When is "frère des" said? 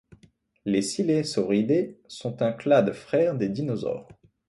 2.91-3.49